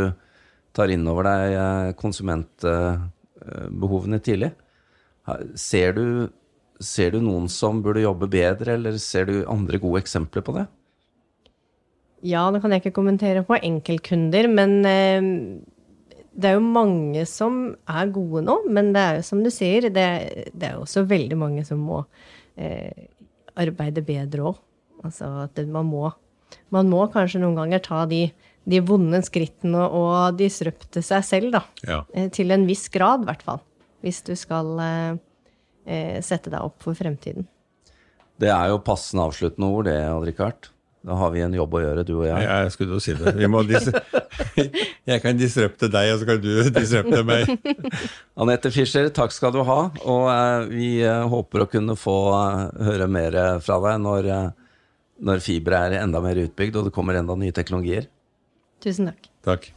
tar 0.76 0.88
inn 0.92 1.06
over 1.10 1.22
deg 1.28 1.42
eh, 1.54 1.92
konsumentbehovene 1.98 4.18
tidlig. 4.24 4.50
Ser 5.58 5.92
du, 5.96 6.06
ser 6.80 7.10
du 7.14 7.20
noen 7.22 7.48
som 7.52 7.82
burde 7.84 8.00
jobbe 8.04 8.26
bedre, 8.32 8.72
eller 8.78 8.94
ser 9.02 9.24
du 9.28 9.34
andre 9.50 9.78
gode 9.82 10.00
eksempler 10.04 10.42
på 10.44 10.52
det? 10.56 10.66
Ja, 12.26 12.50
nå 12.50 12.56
kan 12.62 12.72
jeg 12.74 12.80
ikke 12.82 12.96
kommentere 12.96 13.42
på 13.46 13.54
enkeltkunder, 13.60 14.44
men 14.50 14.70
eh, 14.88 15.22
det 16.38 16.46
er 16.50 16.54
jo 16.56 16.64
mange 16.64 17.22
som 17.30 17.52
er 17.90 18.14
gode 18.14 18.40
nå. 18.46 18.54
Men 18.70 18.84
det 18.94 19.02
er 19.02 19.12
jo 19.18 19.24
som 19.30 19.38
du 19.44 19.50
sier, 19.54 19.80
det, 19.94 20.08
det 20.54 20.66
er 20.70 20.76
også 20.78 21.10
veldig 21.10 21.38
mange 21.38 21.62
som 21.68 21.78
må 21.86 21.98
eh, 22.58 22.92
arbeide 23.58 24.02
bedre 24.06 24.40
òg. 24.50 24.56
Altså 25.06 25.30
at 25.44 25.60
man 25.68 25.86
må 25.88 26.08
Man 26.72 26.88
må 26.88 27.02
kanskje 27.12 27.42
noen 27.42 27.58
ganger 27.58 27.80
ta 27.84 28.02
de, 28.08 28.30
de 28.64 28.78
vonde 28.80 29.20
skrittene 29.24 29.82
og 29.84 30.38
disrupte 30.38 31.02
seg 31.04 31.24
selv, 31.26 31.50
da. 31.52 31.60
Ja. 31.84 31.98
Eh, 32.16 32.30
til 32.32 32.52
en 32.54 32.64
viss 32.68 32.86
grad, 32.92 33.24
i 33.24 33.28
hvert 33.28 33.44
fall. 33.44 33.60
Hvis 34.04 34.22
du 34.24 34.32
skal 34.38 34.72
eh, 34.80 35.18
eh, 35.84 36.18
sette 36.24 36.52
deg 36.52 36.64
opp 36.64 36.80
for 36.84 36.96
fremtiden. 36.96 37.44
Det 38.40 38.48
er 38.54 38.72
jo 38.72 38.80
passende 38.80 39.26
avsluttende 39.28 39.68
ord, 39.68 39.88
det, 39.90 39.98
Odd-Rikard. 40.14 40.70
Da 41.08 41.14
har 41.14 41.30
vi 41.30 41.40
en 41.40 41.54
jobb 41.54 41.76
å 41.78 41.80
gjøre, 41.82 42.04
du 42.04 42.14
og 42.18 42.26
jeg. 42.26 42.44
Jeg 42.44 42.70
skulle 42.74 42.96
jo 42.96 43.02
si 43.02 43.14
det. 43.16 43.32
Vi 43.38 43.48
må 43.50 43.62
dis 43.66 43.86
jeg 45.08 45.22
kan 45.22 45.38
disrupte 45.38 45.88
deg, 45.92 46.12
og 46.12 46.20
så 46.20 46.28
kan 46.28 46.40
du 46.42 46.48
disrupte 46.74 47.22
meg. 47.26 47.52
Anette 48.40 48.72
Fischer, 48.74 49.08
takk 49.14 49.34
skal 49.34 49.54
du 49.54 49.62
ha. 49.66 49.78
Og 50.04 50.24
eh, 50.32 50.66
vi 50.72 50.90
håper 51.06 51.64
å 51.64 51.68
kunne 51.70 51.96
få 51.98 52.16
eh, 52.36 52.64
høre 52.90 53.08
mer 53.10 53.38
fra 53.64 53.78
deg 53.86 54.02
når, 54.04 54.30
eh, 54.34 54.67
når 55.18 55.42
fiber 55.44 55.76
er 55.78 55.98
enda 56.02 56.20
mer 56.22 56.38
utbygd 56.44 56.78
og 56.78 56.88
det 56.88 56.94
kommer 56.94 57.18
enda 57.18 57.36
nye 57.38 57.54
teknologier. 57.54 58.06
Tusen 58.84 59.10
takk. 59.10 59.30
Takk. 59.46 59.70